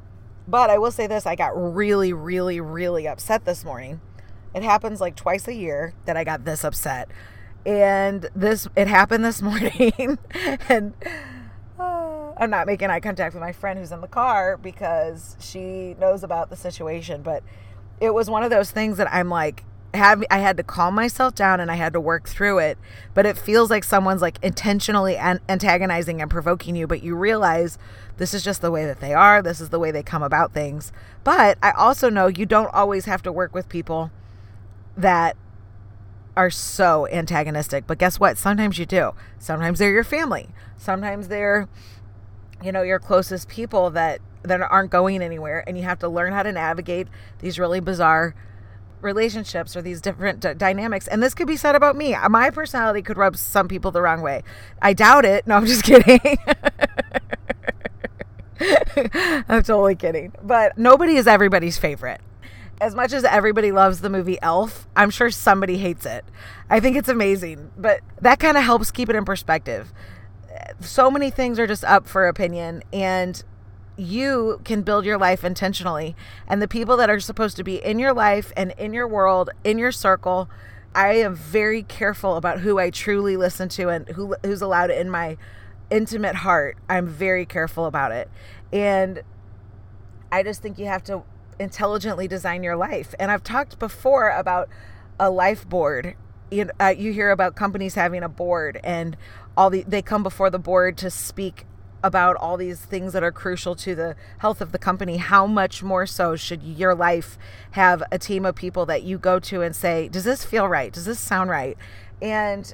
But 0.47 0.69
I 0.69 0.77
will 0.77 0.91
say 0.91 1.07
this 1.07 1.25
I 1.25 1.35
got 1.35 1.51
really, 1.57 2.13
really, 2.13 2.61
really 2.61 3.05
upset 3.05 3.43
this 3.43 3.65
morning. 3.65 3.99
It 4.55 4.63
happens 4.63 5.01
like 5.01 5.17
twice 5.17 5.45
a 5.49 5.53
year 5.53 5.93
that 6.05 6.15
I 6.15 6.23
got 6.23 6.45
this 6.45 6.63
upset. 6.63 7.09
And 7.65 8.29
this, 8.33 8.65
it 8.77 8.87
happened 8.87 9.25
this 9.25 9.41
morning. 9.49 10.19
and, 10.69 10.93
uh, 11.77 12.31
I'm 12.37 12.49
not 12.49 12.65
making 12.65 12.91
eye 12.91 13.01
contact 13.01 13.33
with 13.33 13.41
my 13.41 13.51
friend 13.51 13.77
who's 13.77 13.91
in 13.91 13.99
the 13.99 14.07
car 14.07 14.55
because 14.55 15.35
she 15.37 15.95
knows 15.99 16.23
about 16.23 16.49
the 16.49 16.55
situation. 16.55 17.23
But 17.23 17.43
it 18.01 18.13
was 18.13 18.29
one 18.29 18.43
of 18.43 18.49
those 18.49 18.71
things 18.71 18.97
that 18.97 19.11
I'm 19.13 19.29
like, 19.29 19.63
have 19.93 20.23
I 20.29 20.39
had 20.39 20.57
to 20.57 20.63
calm 20.63 20.93
myself 20.93 21.33
down 21.33 21.59
and 21.59 21.71
I 21.71 21.75
had 21.75 21.93
to 21.93 21.99
work 21.99 22.27
through 22.27 22.59
it. 22.59 22.77
But 23.13 23.25
it 23.25 23.37
feels 23.37 23.69
like 23.69 23.83
someone's 23.83 24.21
like 24.21 24.37
intentionally 24.43 25.17
an- 25.17 25.41
antagonizing 25.49 26.21
and 26.21 26.29
provoking 26.29 26.75
you, 26.75 26.87
but 26.87 27.03
you 27.03 27.15
realize 27.15 27.77
this 28.17 28.33
is 28.33 28.43
just 28.43 28.61
the 28.61 28.71
way 28.71 28.85
that 28.85 28.99
they 28.99 29.13
are. 29.13 29.41
This 29.41 29.59
is 29.59 29.69
the 29.69 29.79
way 29.79 29.91
they 29.91 30.03
come 30.03 30.23
about 30.23 30.53
things. 30.53 30.91
But 31.23 31.57
I 31.63 31.71
also 31.71 32.09
know 32.09 32.27
you 32.27 32.45
don't 32.45 32.73
always 32.73 33.05
have 33.05 33.23
to 33.23 33.31
work 33.31 33.53
with 33.53 33.67
people 33.69 34.11
that 34.95 35.35
are 36.37 36.49
so 36.49 37.07
antagonistic. 37.07 37.87
But 37.87 37.97
guess 37.97 38.19
what? 38.19 38.37
Sometimes 38.37 38.77
you 38.77 38.85
do. 38.85 39.13
Sometimes 39.39 39.79
they're 39.79 39.91
your 39.91 40.03
family. 40.03 40.49
Sometimes 40.77 41.27
they're 41.27 41.67
you 42.61 42.71
know 42.71 42.81
your 42.81 42.99
closest 42.99 43.47
people 43.47 43.89
that 43.91 44.19
that 44.43 44.61
aren't 44.61 44.89
going 44.89 45.21
anywhere 45.21 45.63
and 45.67 45.77
you 45.77 45.83
have 45.83 45.99
to 45.99 46.07
learn 46.07 46.33
how 46.33 46.43
to 46.43 46.51
navigate 46.51 47.07
these 47.39 47.59
really 47.59 47.79
bizarre 47.79 48.35
relationships 49.01 49.75
or 49.75 49.81
these 49.81 50.01
different 50.01 50.39
d- 50.39 50.53
dynamics. 50.55 51.07
And 51.07 51.21
this 51.23 51.33
could 51.33 51.47
be 51.47 51.57
said 51.57 51.75
about 51.75 51.95
me. 51.95 52.15
My 52.29 52.49
personality 52.49 53.01
could 53.01 53.17
rub 53.17 53.37
some 53.37 53.67
people 53.67 53.91
the 53.91 54.01
wrong 54.01 54.21
way. 54.21 54.43
I 54.81 54.93
doubt 54.93 55.25
it. 55.25 55.47
No 55.47 55.55
i'm 55.55 55.65
just 55.65 55.83
kidding. 55.85 56.19
I'm 59.47 59.63
totally 59.63 59.95
kidding. 59.95 60.33
But 60.43 60.77
nobody 60.77 61.15
is 61.15 61.27
everybody's 61.27 61.77
favorite. 61.77 62.21
As 62.81 62.95
much 62.95 63.11
as 63.13 63.23
everybody 63.23 63.71
loves 63.71 63.99
the 64.01 64.09
movie 64.09 64.37
elf 64.41 64.87
i'm 64.95 65.09
sure 65.09 65.29
somebody 65.29 65.77
hates 65.77 66.05
it. 66.05 66.25
I 66.69 66.79
think 66.79 66.95
it's 66.95 67.09
amazing 67.09 67.71
but 67.77 68.01
that 68.21 68.39
kind 68.39 68.57
of 68.57 68.63
helps 68.63 68.91
keep 68.91 69.09
it 69.09 69.15
in 69.15 69.25
perspective. 69.25 69.91
So 70.81 71.11
many 71.11 71.29
things 71.29 71.59
are 71.59 71.67
just 71.67 71.83
up 71.83 72.07
for 72.07 72.27
opinion 72.27 72.83
and 72.93 73.43
you 73.99 74.61
can 74.63 74.81
build 74.81 75.05
your 75.05 75.17
life 75.17 75.43
intentionally. 75.43 76.15
And 76.47 76.61
the 76.61 76.67
people 76.67 76.97
that 76.97 77.09
are 77.09 77.19
supposed 77.19 77.57
to 77.57 77.63
be 77.63 77.75
in 77.75 77.99
your 77.99 78.13
life 78.13 78.51
and 78.55 78.73
in 78.77 78.93
your 78.93 79.07
world, 79.07 79.49
in 79.63 79.77
your 79.77 79.91
circle, 79.91 80.49
I 80.95 81.13
am 81.15 81.35
very 81.35 81.83
careful 81.83 82.35
about 82.35 82.61
who 82.61 82.79
I 82.79 82.89
truly 82.89 83.37
listen 83.37 83.69
to 83.69 83.89
and 83.89 84.07
who 84.09 84.35
who's 84.43 84.61
allowed 84.61 84.89
in 84.89 85.09
my 85.09 85.37
intimate 85.89 86.35
heart. 86.37 86.77
I'm 86.89 87.07
very 87.07 87.45
careful 87.45 87.85
about 87.85 88.11
it. 88.11 88.29
And 88.71 89.21
I 90.31 90.43
just 90.43 90.61
think 90.61 90.79
you 90.79 90.85
have 90.85 91.03
to 91.05 91.23
intelligently 91.59 92.27
design 92.27 92.63
your 92.63 92.75
life. 92.75 93.13
And 93.19 93.31
I've 93.31 93.43
talked 93.43 93.79
before 93.79 94.29
about 94.29 94.69
a 95.19 95.29
life 95.29 95.67
board. 95.67 96.15
You, 96.51 96.69
uh, 96.79 96.93
you 96.97 97.13
hear 97.13 97.29
about 97.31 97.55
companies 97.55 97.95
having 97.95 98.23
a 98.23 98.29
board 98.29 98.79
and 98.83 99.15
all 99.55 99.69
the 99.69 99.83
they 99.83 100.01
come 100.01 100.23
before 100.23 100.49
the 100.49 100.57
board 100.57 100.97
to 100.97 101.11
speak 101.11 101.65
about 102.03 102.35
all 102.37 102.57
these 102.57 102.79
things 102.79 103.13
that 103.13 103.23
are 103.23 103.31
crucial 103.31 103.75
to 103.75 103.95
the 103.95 104.15
health 104.39 104.61
of 104.61 104.71
the 104.71 104.77
company, 104.77 105.17
how 105.17 105.45
much 105.45 105.83
more 105.83 106.05
so 106.05 106.35
should 106.35 106.63
your 106.63 106.95
life 106.95 107.37
have 107.71 108.03
a 108.11 108.17
team 108.19 108.45
of 108.45 108.55
people 108.55 108.85
that 108.85 109.03
you 109.03 109.17
go 109.17 109.39
to 109.39 109.61
and 109.61 109.75
say, 109.75 110.07
Does 110.07 110.23
this 110.23 110.43
feel 110.43 110.67
right? 110.67 110.91
Does 110.91 111.05
this 111.05 111.19
sound 111.19 111.49
right? 111.49 111.77
And 112.21 112.73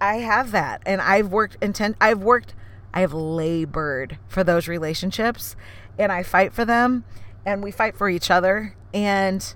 I 0.00 0.16
have 0.16 0.50
that. 0.52 0.82
And 0.84 1.00
I've 1.00 1.28
worked 1.28 1.56
intent 1.62 1.96
I've 2.00 2.18
worked 2.18 2.54
I 2.92 3.00
have 3.00 3.12
labored 3.12 4.18
for 4.28 4.42
those 4.42 4.66
relationships 4.66 5.56
and 5.98 6.10
I 6.10 6.22
fight 6.22 6.52
for 6.52 6.64
them 6.64 7.04
and 7.44 7.62
we 7.62 7.70
fight 7.70 7.96
for 7.96 8.08
each 8.08 8.30
other. 8.30 8.74
And 8.92 9.54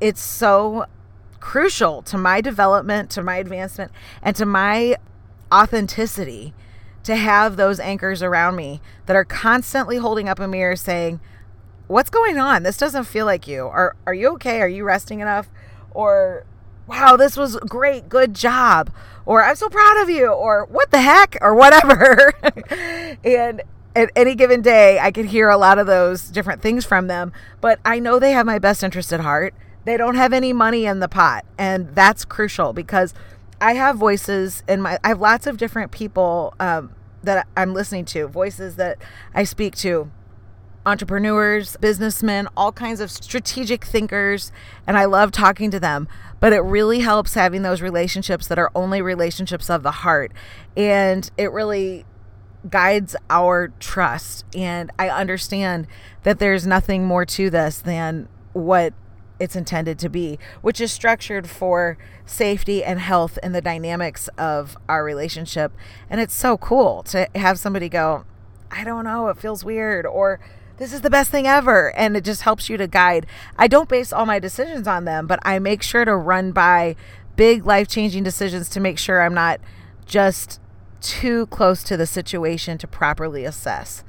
it's 0.00 0.20
so 0.20 0.86
crucial 1.40 2.02
to 2.02 2.18
my 2.18 2.40
development, 2.40 3.10
to 3.10 3.22
my 3.22 3.36
advancement, 3.36 3.92
and 4.22 4.36
to 4.36 4.46
my 4.46 4.96
authenticity 5.52 6.54
to 7.04 7.16
have 7.16 7.56
those 7.56 7.80
anchors 7.80 8.22
around 8.22 8.56
me 8.56 8.80
that 9.06 9.16
are 9.16 9.24
constantly 9.24 9.96
holding 9.96 10.28
up 10.28 10.38
a 10.38 10.48
mirror 10.48 10.76
saying, 10.76 11.20
What's 11.86 12.10
going 12.10 12.38
on? 12.38 12.62
This 12.62 12.76
doesn't 12.76 13.04
feel 13.04 13.26
like 13.26 13.48
you. 13.48 13.66
Are, 13.66 13.96
are 14.06 14.14
you 14.14 14.28
okay? 14.34 14.60
Are 14.60 14.68
you 14.68 14.84
resting 14.84 15.18
enough? 15.18 15.48
Or, 15.90 16.44
wow, 16.86 17.16
this 17.16 17.36
was 17.36 17.56
great. 17.56 18.08
Good 18.08 18.32
job. 18.32 18.92
Or, 19.26 19.42
I'm 19.42 19.56
so 19.56 19.68
proud 19.68 20.00
of 20.00 20.08
you. 20.08 20.28
Or, 20.28 20.66
what 20.66 20.92
the 20.92 21.00
heck? 21.00 21.36
Or, 21.40 21.52
whatever. 21.52 22.32
and 23.24 23.62
at 23.96 24.10
any 24.14 24.36
given 24.36 24.62
day, 24.62 25.00
I 25.00 25.10
could 25.10 25.26
hear 25.26 25.48
a 25.48 25.56
lot 25.56 25.80
of 25.80 25.88
those 25.88 26.28
different 26.28 26.62
things 26.62 26.84
from 26.84 27.08
them. 27.08 27.32
But 27.60 27.80
I 27.84 27.98
know 27.98 28.20
they 28.20 28.32
have 28.32 28.46
my 28.46 28.60
best 28.60 28.84
interest 28.84 29.12
at 29.12 29.18
heart. 29.18 29.52
They 29.84 29.96
don't 29.96 30.14
have 30.14 30.32
any 30.32 30.52
money 30.52 30.86
in 30.86 31.00
the 31.00 31.08
pot. 31.08 31.44
And 31.58 31.94
that's 31.96 32.24
crucial 32.24 32.72
because 32.72 33.14
I 33.60 33.74
have 33.74 33.96
voices 33.96 34.62
in 34.68 34.80
my 34.80 34.98
I 35.04 35.08
have 35.08 35.20
lots 35.20 35.46
of 35.46 35.56
different 35.56 35.92
people 35.92 36.54
um, 36.58 36.94
that 37.22 37.46
I'm 37.56 37.74
listening 37.74 38.04
to, 38.06 38.26
voices 38.26 38.76
that 38.76 38.98
I 39.34 39.44
speak 39.44 39.76
to, 39.76 40.10
entrepreneurs, 40.86 41.76
businessmen, 41.76 42.48
all 42.56 42.72
kinds 42.72 43.00
of 43.00 43.10
strategic 43.10 43.84
thinkers, 43.84 44.50
and 44.86 44.96
I 44.96 45.04
love 45.04 45.30
talking 45.30 45.70
to 45.70 45.80
them. 45.80 46.08
But 46.40 46.52
it 46.52 46.60
really 46.60 47.00
helps 47.00 47.34
having 47.34 47.62
those 47.62 47.82
relationships 47.82 48.48
that 48.48 48.58
are 48.58 48.70
only 48.74 49.02
relationships 49.02 49.68
of 49.68 49.82
the 49.82 49.90
heart. 49.90 50.32
And 50.76 51.30
it 51.36 51.52
really 51.52 52.06
guides 52.68 53.14
our 53.28 53.68
trust. 53.78 54.44
And 54.54 54.90
I 54.98 55.10
understand 55.10 55.86
that 56.22 56.38
there's 56.38 56.66
nothing 56.66 57.04
more 57.04 57.26
to 57.26 57.50
this 57.50 57.78
than 57.80 58.28
what 58.52 58.94
it's 59.40 59.56
intended 59.56 59.98
to 59.98 60.08
be, 60.08 60.38
which 60.60 60.80
is 60.80 60.92
structured 60.92 61.48
for 61.48 61.96
safety 62.26 62.84
and 62.84 63.00
health 63.00 63.38
and 63.42 63.54
the 63.54 63.62
dynamics 63.62 64.28
of 64.38 64.76
our 64.88 65.02
relationship. 65.02 65.72
And 66.08 66.20
it's 66.20 66.34
so 66.34 66.58
cool 66.58 67.02
to 67.04 67.26
have 67.34 67.58
somebody 67.58 67.88
go, 67.88 68.26
I 68.70 68.84
don't 68.84 69.04
know, 69.04 69.28
it 69.28 69.38
feels 69.38 69.64
weird, 69.64 70.06
or 70.06 70.38
this 70.76 70.92
is 70.92 71.00
the 71.00 71.10
best 71.10 71.30
thing 71.30 71.46
ever. 71.46 71.94
And 71.96 72.16
it 72.16 72.24
just 72.24 72.42
helps 72.42 72.68
you 72.68 72.76
to 72.76 72.86
guide. 72.86 73.26
I 73.56 73.66
don't 73.66 73.88
base 73.88 74.12
all 74.12 74.26
my 74.26 74.38
decisions 74.38 74.86
on 74.86 75.06
them, 75.06 75.26
but 75.26 75.40
I 75.42 75.58
make 75.58 75.82
sure 75.82 76.04
to 76.04 76.14
run 76.14 76.52
by 76.52 76.94
big 77.34 77.64
life 77.64 77.88
changing 77.88 78.22
decisions 78.22 78.68
to 78.68 78.80
make 78.80 78.98
sure 78.98 79.22
I'm 79.22 79.34
not 79.34 79.60
just 80.04 80.60
too 81.00 81.46
close 81.46 81.82
to 81.84 81.96
the 81.96 82.06
situation 82.06 82.76
to 82.76 82.86
properly 82.86 83.46
assess. 83.46 84.04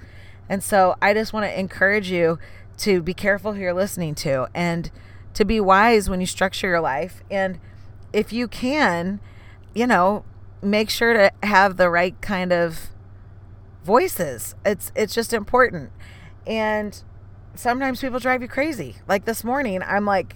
And 0.50 0.62
so 0.62 0.96
I 1.02 1.14
just 1.14 1.32
want 1.32 1.46
to 1.46 1.60
encourage 1.60 2.12
you 2.12 2.38
to 2.80 3.02
be 3.02 3.14
careful 3.14 3.54
who 3.54 3.62
you're 3.62 3.74
listening 3.74 4.16
to 4.16 4.48
and 4.54 4.92
to 5.34 5.46
be 5.46 5.60
wise 5.60 6.10
when 6.10 6.20
you 6.20 6.28
structure 6.28 6.68
your 6.68 6.82
life. 6.82 7.24
And 7.30 7.60
if 8.14 8.34
you 8.34 8.48
can, 8.48 9.20
you 9.74 9.88
know, 9.88 10.26
make 10.62 10.90
sure 10.90 11.14
to 11.14 11.32
have 11.44 11.78
the 11.78 11.90
right 11.90 12.20
kind 12.22 12.52
of 12.52 12.90
voices. 13.84 14.56
It's 14.66 14.92
it's 14.96 15.14
just 15.14 15.34
important. 15.34 15.92
And 16.46 17.02
sometimes 17.56 18.02
people 18.02 18.20
drive 18.20 18.42
you 18.42 18.48
crazy. 18.48 18.98
Like 19.08 19.26
this 19.26 19.44
morning, 19.44 19.82
I'm 19.84 20.06
like, 20.06 20.36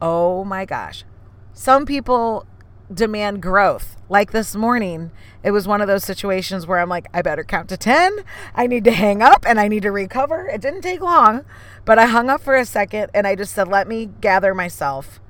"Oh 0.00 0.44
my 0.44 0.64
gosh." 0.64 1.04
Some 1.52 1.86
people 1.86 2.46
demand 2.92 3.42
growth. 3.42 3.96
Like 4.08 4.32
this 4.32 4.54
morning, 4.54 5.10
it 5.42 5.50
was 5.50 5.66
one 5.66 5.80
of 5.80 5.88
those 5.88 6.04
situations 6.04 6.66
where 6.66 6.78
I'm 6.78 6.88
like, 6.88 7.08
I 7.14 7.22
better 7.22 7.44
count 7.44 7.68
to 7.70 7.76
10. 7.76 8.20
I 8.54 8.66
need 8.66 8.84
to 8.84 8.90
hang 8.90 9.22
up 9.22 9.44
and 9.46 9.58
I 9.58 9.68
need 9.68 9.82
to 9.82 9.90
recover. 9.90 10.46
It 10.46 10.60
didn't 10.60 10.82
take 10.82 11.00
long, 11.00 11.44
but 11.84 11.98
I 11.98 12.06
hung 12.06 12.28
up 12.28 12.42
for 12.42 12.54
a 12.54 12.64
second 12.64 13.10
and 13.14 13.26
I 13.26 13.34
just 13.34 13.54
said, 13.54 13.68
let 13.68 13.88
me 13.88 14.10
gather 14.20 14.54
myself. 14.54 15.20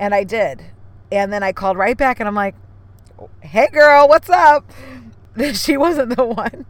And 0.00 0.14
I 0.14 0.24
did. 0.24 0.66
And 1.10 1.32
then 1.32 1.42
I 1.42 1.52
called 1.52 1.76
right 1.76 1.96
back 1.96 2.20
and 2.20 2.28
I'm 2.28 2.34
like, 2.34 2.54
hey 3.40 3.68
girl, 3.72 4.08
what's 4.08 4.30
up? 4.30 4.70
she 5.54 5.76
wasn't 5.76 6.16
the 6.16 6.24
one, 6.24 6.66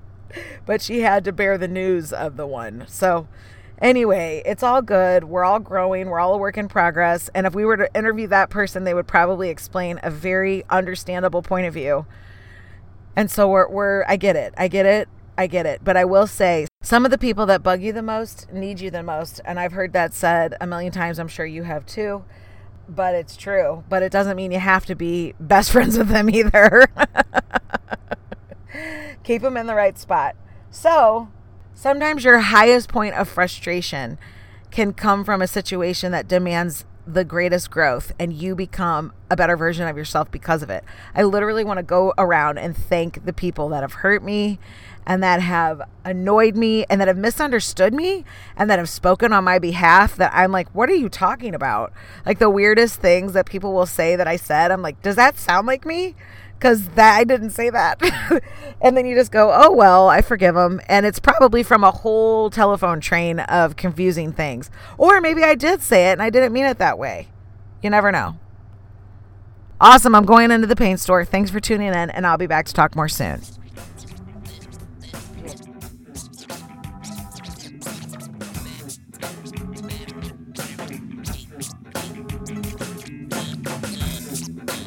but 0.66 0.82
she 0.82 1.00
had 1.00 1.24
to 1.24 1.32
bear 1.32 1.58
the 1.58 1.68
news 1.68 2.12
of 2.12 2.36
the 2.36 2.46
one. 2.46 2.84
So, 2.88 3.28
anyway, 3.80 4.42
it's 4.44 4.62
all 4.62 4.82
good. 4.82 5.24
We're 5.24 5.44
all 5.44 5.58
growing. 5.58 6.08
We're 6.08 6.20
all 6.20 6.34
a 6.34 6.38
work 6.38 6.56
in 6.56 6.68
progress. 6.68 7.30
And 7.34 7.46
if 7.46 7.54
we 7.54 7.64
were 7.64 7.76
to 7.76 7.94
interview 7.94 8.26
that 8.28 8.50
person, 8.50 8.84
they 8.84 8.94
would 8.94 9.06
probably 9.06 9.48
explain 9.48 10.00
a 10.02 10.10
very 10.10 10.64
understandable 10.70 11.42
point 11.42 11.66
of 11.66 11.74
view. 11.74 12.06
And 13.16 13.30
so 13.30 13.48
we're, 13.48 13.68
we're 13.68 14.04
I 14.06 14.16
get 14.16 14.36
it. 14.36 14.54
I 14.56 14.68
get 14.68 14.86
it. 14.86 15.08
I 15.36 15.46
get 15.46 15.66
it. 15.66 15.82
But 15.84 15.96
I 15.96 16.04
will 16.04 16.26
say 16.26 16.66
some 16.82 17.04
of 17.04 17.10
the 17.10 17.18
people 17.18 17.46
that 17.46 17.62
bug 17.62 17.82
you 17.82 17.92
the 17.92 18.02
most 18.02 18.52
need 18.52 18.80
you 18.80 18.90
the 18.90 19.02
most. 19.02 19.40
And 19.44 19.58
I've 19.58 19.72
heard 19.72 19.92
that 19.92 20.14
said 20.14 20.54
a 20.60 20.66
million 20.66 20.92
times. 20.92 21.18
I'm 21.18 21.28
sure 21.28 21.46
you 21.46 21.64
have 21.64 21.86
too. 21.86 22.24
But 22.88 23.14
it's 23.14 23.36
true. 23.36 23.84
But 23.88 24.02
it 24.02 24.10
doesn't 24.10 24.36
mean 24.36 24.52
you 24.52 24.60
have 24.60 24.86
to 24.86 24.94
be 24.94 25.34
best 25.38 25.70
friends 25.72 25.98
with 25.98 26.08
them 26.08 26.30
either. 26.30 26.86
Keep 29.24 29.42
them 29.42 29.56
in 29.56 29.66
the 29.66 29.74
right 29.74 29.98
spot. 29.98 30.36
So 30.70 31.28
sometimes 31.78 32.24
your 32.24 32.40
highest 32.40 32.88
point 32.88 33.14
of 33.14 33.28
frustration 33.28 34.18
can 34.72 34.92
come 34.92 35.24
from 35.24 35.40
a 35.40 35.46
situation 35.46 36.10
that 36.10 36.26
demands 36.26 36.84
the 37.06 37.24
greatest 37.24 37.70
growth 37.70 38.12
and 38.18 38.32
you 38.32 38.54
become 38.56 39.12
a 39.30 39.36
better 39.36 39.56
version 39.56 39.86
of 39.86 39.96
yourself 39.96 40.28
because 40.30 40.60
of 40.62 40.70
it. 40.70 40.82
I 41.14 41.22
literally 41.22 41.62
want 41.62 41.78
to 41.78 41.84
go 41.84 42.12
around 42.18 42.58
and 42.58 42.76
thank 42.76 43.24
the 43.24 43.32
people 43.32 43.68
that 43.68 43.82
have 43.82 43.92
hurt 43.94 44.24
me 44.24 44.58
and 45.06 45.22
that 45.22 45.40
have 45.40 45.80
annoyed 46.04 46.56
me 46.56 46.84
and 46.90 47.00
that 47.00 47.06
have 47.06 47.16
misunderstood 47.16 47.94
me 47.94 48.24
and 48.56 48.68
that 48.68 48.80
have 48.80 48.88
spoken 48.88 49.32
on 49.32 49.44
my 49.44 49.60
behalf 49.60 50.16
that 50.16 50.32
I'm 50.34 50.50
like, 50.50 50.68
what 50.74 50.90
are 50.90 50.96
you 50.96 51.08
talking 51.08 51.54
about? 51.54 51.92
Like 52.26 52.40
the 52.40 52.50
weirdest 52.50 53.00
things 53.00 53.34
that 53.34 53.46
people 53.46 53.72
will 53.72 53.86
say 53.86 54.16
that 54.16 54.26
I 54.26 54.34
said, 54.36 54.72
I'm 54.72 54.82
like, 54.82 55.00
does 55.00 55.16
that 55.16 55.38
sound 55.38 55.68
like 55.68 55.86
me? 55.86 56.16
Because 56.58 56.88
that 56.90 57.16
I 57.16 57.24
didn't 57.24 57.50
say 57.50 57.70
that. 57.70 58.00
and 58.80 58.96
then 58.96 59.06
you 59.06 59.14
just 59.14 59.30
go, 59.30 59.52
oh, 59.54 59.72
well, 59.72 60.08
I 60.08 60.22
forgive 60.22 60.56
them. 60.56 60.80
And 60.88 61.06
it's 61.06 61.20
probably 61.20 61.62
from 61.62 61.84
a 61.84 61.90
whole 61.92 62.50
telephone 62.50 63.00
train 63.00 63.40
of 63.40 63.76
confusing 63.76 64.32
things. 64.32 64.70
Or 64.96 65.20
maybe 65.20 65.44
I 65.44 65.54
did 65.54 65.82
say 65.82 66.10
it 66.10 66.12
and 66.12 66.22
I 66.22 66.30
didn't 66.30 66.52
mean 66.52 66.64
it 66.64 66.78
that 66.78 66.98
way. 66.98 67.28
You 67.82 67.90
never 67.90 68.10
know. 68.10 68.38
Awesome. 69.80 70.14
I'm 70.14 70.24
going 70.24 70.50
into 70.50 70.66
the 70.66 70.74
paint 70.74 70.98
store. 70.98 71.24
Thanks 71.24 71.50
for 71.52 71.60
tuning 71.60 71.88
in, 71.88 72.10
and 72.10 72.26
I'll 72.26 72.36
be 72.36 72.48
back 72.48 72.66
to 72.66 72.74
talk 72.74 72.96
more 72.96 73.08
soon. 73.08 73.40